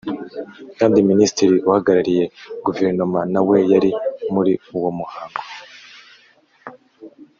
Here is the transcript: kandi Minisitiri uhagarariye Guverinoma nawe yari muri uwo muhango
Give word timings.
kandi 0.77 0.97
Minisitiri 1.09 1.55
uhagarariye 1.67 2.23
Guverinoma 2.65 3.19
nawe 3.33 3.57
yari 3.71 3.91
muri 4.33 4.53
uwo 4.77 4.89
muhango 4.97 5.41